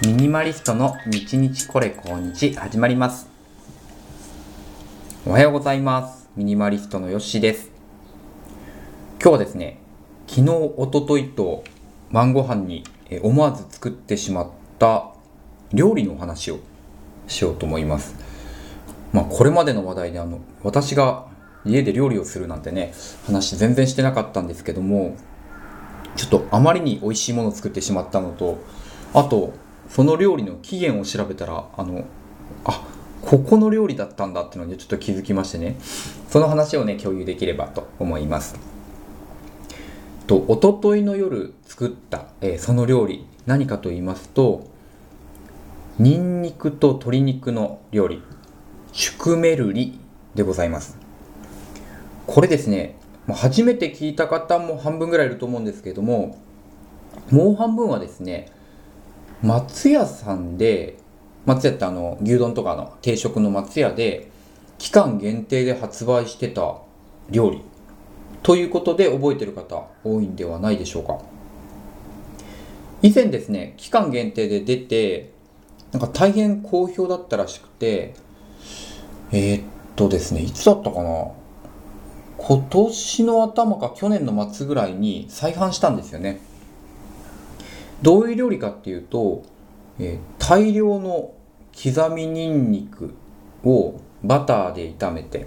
[0.00, 3.28] ミニマリストの日日これ今日始まります。
[5.26, 6.30] おはようございます。
[6.36, 7.72] ミニマリストのヨッシーです。
[9.20, 9.80] 今日はですね、
[10.28, 11.64] 昨日、おとといと
[12.12, 12.84] 晩ご飯に
[13.22, 15.10] 思わず作ってしまった
[15.72, 16.60] 料理のお話を
[17.26, 18.14] しようと思います。
[19.12, 21.26] まあこれまでの話題であの、私が
[21.64, 22.94] 家で料理をするなんてね、
[23.26, 25.16] 話全然してなかったんですけども、
[26.14, 28.62] ちょっとあまりに美味しいものを作ってしまったのと、
[29.12, 29.54] あと、
[29.88, 32.04] その料理の起源を調べたら、あの、
[32.64, 32.86] あ、
[33.22, 35.76] ここの料理だったんだってのにちょっと気づきましてね、
[36.28, 38.56] その話をね、共有できればと思います。
[40.26, 44.66] と、おとといの夜作った、えーその料理、何かと言いますと、
[45.98, 48.22] ニンニクと鶏肉の料理、
[48.92, 49.98] シュクメルリ
[50.34, 50.96] でございます。
[52.26, 52.96] これですね、
[53.26, 56.38] 初めて聞いた方も半分ぐらいいると思うんですけれども、
[57.30, 58.52] もう半分はですね、
[59.42, 60.98] 松屋さんで、
[61.46, 64.30] 松屋ってあの、牛丼とかの定食の松屋で、
[64.78, 66.78] 期間限定で発売してた
[67.30, 67.62] 料理。
[68.42, 71.18] ということで覚えてる方多いんではないでしょうか。
[73.02, 75.32] 以前ですね、期間限定で出て、
[75.92, 78.14] なんか大変好評だったらしくて、
[79.30, 79.62] えーっ
[79.94, 81.28] とですね、いつだったかな
[82.38, 86.40] 今年の頭か去年の末ぐらいに再販したんですよね。
[88.02, 89.44] どういう料理かっていうと、
[89.98, 91.34] えー大量の
[91.74, 93.14] 刻みニンニク
[93.62, 95.46] をバターで炒めて、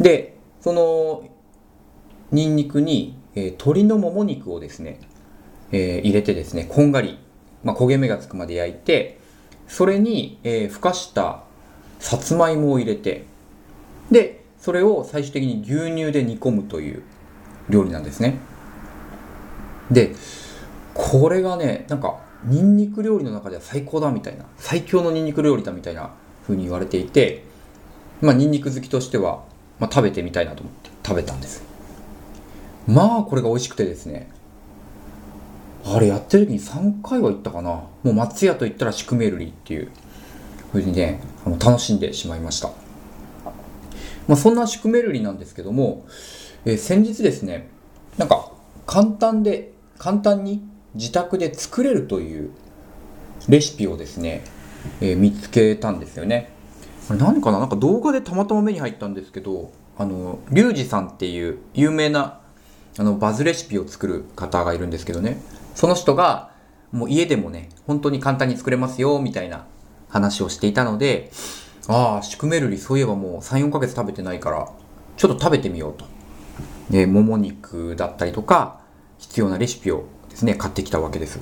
[0.00, 1.28] で、その
[2.30, 5.00] ニンニクに、えー鶏のもも肉をですね、
[5.72, 7.18] えー入れてですね、こんがり、
[7.64, 9.18] まあ、焦げ目がつくまで焼いて、
[9.66, 11.42] それに、えーふかした
[11.98, 13.24] さつまいもを入れて、
[14.10, 17.02] で、それを最終的に牛乳で煮込むという
[17.68, 18.38] 料理なんですね。
[19.90, 20.14] で、
[20.98, 26.10] これがね、なんか、ニンニク料理の中では最高だみたいな、最強のニンニク料理だみたいな
[26.42, 27.44] 風に言われていて、
[28.20, 29.44] まあ、ニンニク好きとしては、
[29.78, 31.62] まあ、食べてみたいなと思って食べたんです。
[32.88, 34.28] まあ、これが美味しくてですね、
[35.84, 37.70] あれやってる時に3回は行ったかな。
[37.70, 39.90] もう松屋と言ったらシクメルリっていう
[40.72, 42.72] 風にね、あの楽しんでしまいました。
[44.26, 46.06] まあ、そんなシクメルリなんですけども、
[46.64, 47.68] えー先日ですね、
[48.16, 48.50] なんか
[48.84, 50.62] 簡単で、簡単に
[50.94, 52.50] 自宅で作れるという
[53.48, 54.42] レシピをですね、
[55.00, 56.50] えー見つけたんですよね。
[57.06, 57.58] これ何かな？
[57.58, 62.40] なんか動画でたまたま目に入ったんですけど、あの、リュウジさんっていう有名な
[62.98, 65.40] あのバズレシピを作る方がいるんですけどね、
[65.74, 66.50] その人が
[66.92, 69.66] もう家でもね、本当に簡単に作れますよ、みたいな
[70.08, 71.30] 話をしていたので、
[71.86, 74.68] ああ、シュクメルリそういえばもう3、4ヶ月食べてないから、
[75.16, 76.04] ちょっと食べてみようと。
[76.90, 78.80] で、もも肉だったりとか、
[79.18, 80.04] 必要なレシピを
[80.38, 81.40] ですね、買ってきたわけです。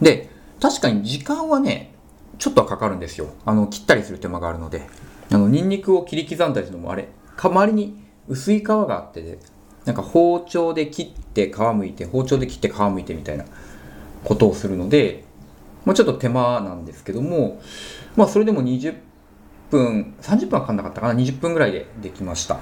[0.00, 1.92] で、確かに時間はね、
[2.38, 3.28] ちょっとはかかるんですよ。
[3.44, 4.86] あの、切ったりする手間があるので。
[5.30, 9.38] あの、ニンニクを切り刻んだりするのもあれ、か周りに薄い皮があってで、
[9.84, 13.44] なんか包丁で切って皮むいて、包丁で切って皮むいてみたいな
[14.24, 15.24] ことをするので、
[15.84, 17.60] まあ、ちょっと手間なんですけども、
[18.16, 18.96] まあ、それでも20
[19.70, 22.60] 分、30分はかかんなかったかな、20分ぐらいでできました。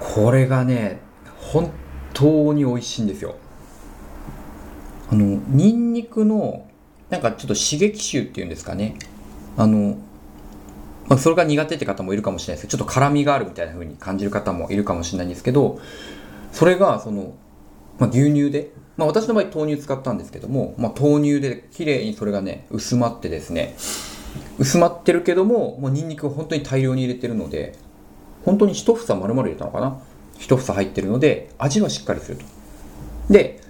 [0.00, 0.98] これがね、
[1.38, 1.70] 本
[2.20, 3.34] 当に美味しいんですよ。
[5.10, 6.66] あの、ニンニクの、
[7.08, 8.96] なんかちょっと刺激臭っていうんですかね。
[9.56, 9.96] あの、
[11.08, 15.80] まあ、それが苦手って方もいるかもしれないですけど、ちょっと辛みがあるみたいな風に感じる方もいるかもしれないんですけど、
[16.52, 17.34] それが、その、
[17.98, 23.74] まあ、牛乳で、まあ、私の場合豆乳使ったんですけども、ま、豆乳で綺麗にそれがね、薄まってですね、
[24.58, 27.74] 薄まってるけども、もうニンニクを本当に大量に入れてるので、
[28.44, 29.98] 本当に一房丸々入れたのかな
[30.40, 32.44] 一房入ってるので、味はしっかりすると。
[33.32, 33.60] で、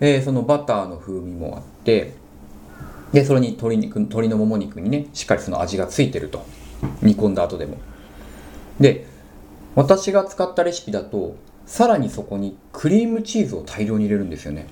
[0.00, 2.14] えーそのバターの風味もあって、
[3.12, 6.44] で、それに鶏肉、鶏のもも肉にね、しっかりその味がついてると。
[7.02, 7.76] 煮込んだ後でも。
[8.78, 9.04] で、
[9.74, 11.36] 私が使ったレシピだと、
[11.66, 14.66] さらにそこにクリームチーズを大量に入れるんですよね。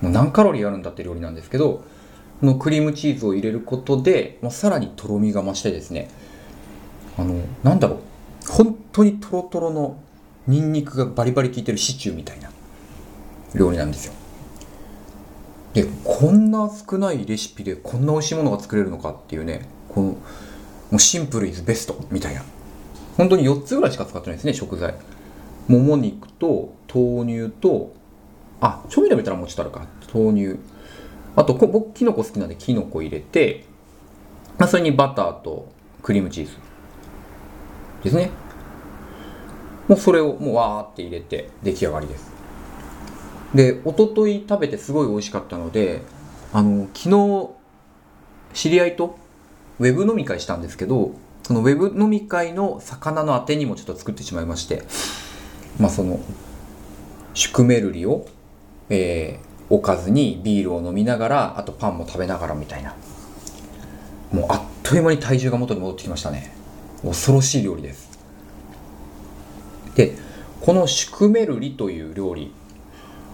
[0.00, 1.84] もう何カロリーあるんだって料理なんですけど、
[2.40, 6.08] このクリームチーズを入れることで、まあ、さらにとろみが増してですね、
[7.18, 7.98] あの、なんだろう、
[8.50, 9.96] 本当にトロトロの
[10.46, 12.50] ニンニクがバリバリ効いてるシチューみたいな
[13.54, 14.12] 料理なんですよ。
[15.72, 20.18] で、こんな少ないレシピでこんな美味しいものが作れるのかっていうね、この、も
[20.92, 22.42] うシンプルイズベストみたいな。
[23.16, 24.94] 本当に4つぐらいしか使ってないですね、食材。
[25.66, 27.92] もも肉と豆乳と、
[28.60, 29.86] あ、調味料見たらもちょっとあるか。
[30.12, 30.60] 豆乳。
[31.36, 33.64] あと、こ僕、キノコ好きなんでキノコ入れて、
[34.58, 36.52] まあ、それにバターとクリームチーズ
[38.04, 38.30] ですね。
[39.88, 42.32] もうそれをもうわーって入れて出来上がりです。
[43.54, 46.02] で、一昨日食べてすごい美味しかったので、
[46.54, 47.50] あの昨日
[48.54, 49.18] 知り合いと
[49.80, 54.84] ウェブ飲み会したんですけどそのウェブ飲み会の魚のあてにもちょっと作ってしまいまして
[55.80, 56.20] まあその
[57.34, 58.26] シュクメルリを、
[58.88, 62.94] えー、おかずにビールを飲みながらあとパンも食べながらみたいな。
[64.30, 66.54] もうあっという間に体重が元に戻ってきましたね。
[67.04, 68.13] 恐ろしい料理です。
[69.94, 70.16] で
[70.60, 72.52] このシュクメルリという料理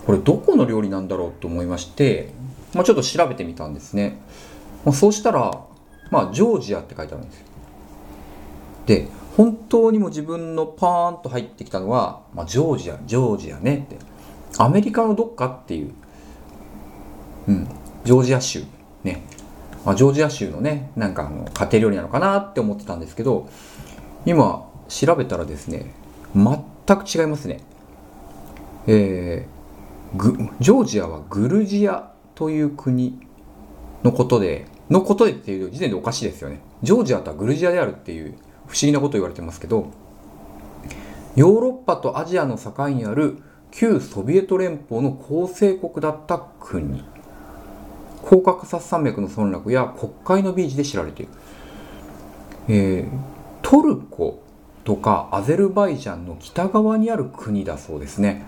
[0.07, 2.33] これどこの料理なんだろうと思いまして、
[2.75, 4.19] まあ、ちょっと調べてみたんですね、
[4.85, 5.65] まあ、そうしたら、
[6.11, 7.47] まあ、ジョージアって書いてあるんですよ。
[8.87, 14.11] で本当にも自分のパーンと入ってきたのは、まあ、ジョージアジョージアねって。
[14.59, 15.93] アメリカのどっかっていう、
[17.49, 17.69] うん、
[18.05, 18.63] ジョージア州
[19.05, 19.23] ね、
[19.85, 23.49] まあ、ジョージア州のねなんかあの家庭料理なのかなって思ってたんですけど
[24.27, 25.95] 今調べたらですね
[26.35, 27.61] 全く違いますね。
[28.87, 33.19] えー、ジョージアはグルジアという国
[34.03, 36.61] のことでのことでっていう時点でおかしいですよね。
[36.83, 38.35] ジョージアとはグルジアであるっていう
[38.67, 39.91] 不思議なこと言われてますけど
[41.37, 43.39] ヨーロッパとアジアの境にある
[43.71, 47.05] 旧ソビエト連邦の構成国だった国。
[48.23, 51.33] コーカカサス山脈の村落や国会のビーチで知られている、
[52.69, 53.09] えー、
[53.63, 54.43] トルコ
[54.85, 58.45] とかアゼルバイジャンの北側にある国だそうですね。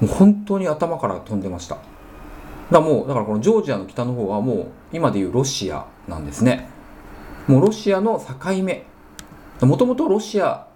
[0.00, 1.78] もう本当に頭から飛んでました。
[2.70, 6.68] だもうだからこのジョージアの北の方はもう今でいうロシアなんですね。
[7.46, 8.84] もうロシアの境目。
[9.60, 10.66] もともとロシア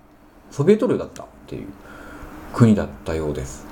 [0.50, 1.68] ソビエト領だったっていう
[2.52, 3.66] 国だったようです。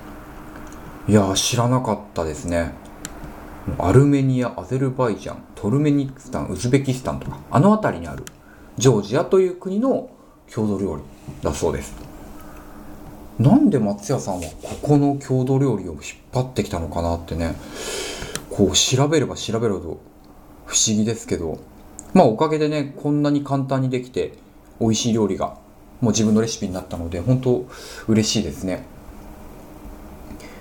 [1.07, 2.73] いや知らなかったですね。
[3.79, 8.23] アルメニアアゼルバイジャントルメニスタンウズベキスタンとかあの辺りにある
[8.77, 10.09] ジョージアという国の
[10.47, 11.03] 郷土料理
[11.41, 11.93] だそうです。
[13.39, 16.01] なんで松屋さんはここの郷土料理を引っ
[16.33, 17.55] 張ってきたのかなってね
[18.49, 19.99] こう調べれば調べるほど
[20.65, 21.59] 不思議ですけど
[22.13, 24.33] まあおかげでねこんなに簡単にできて
[24.79, 25.57] 美味しい料理が
[25.99, 27.65] もう自分のレシピになったので本当
[28.07, 28.85] 嬉しいですね。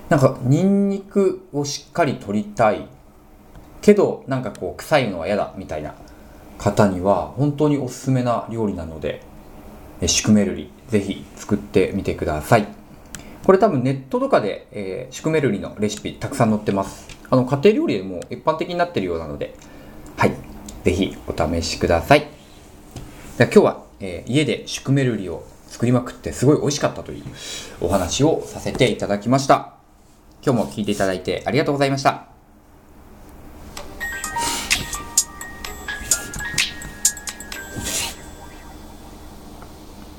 [0.08, 2.88] なんかニンニクをしっかり取りたい。
[3.84, 5.94] けどなんかこう臭いのは嫌だみたいな
[6.56, 9.20] 方には本当におすすめな料理なので
[10.06, 12.66] シュクメルリぜひ作ってみてください
[13.44, 19.54] これ多分ネットとかで、えー、シュクメルリのレシピたくさん載ってますあの家庭料理でも一般的になってるようなので
[20.16, 20.32] はい
[20.84, 22.28] ぜひお試しください
[23.38, 27.24] 今日はえー、家でシュクメルリを作りまくってすごい美味しかったという
[27.80, 29.74] お話をさせていただきました。
[30.44, 32.33] 今日も聞いていただいてありがとうございました。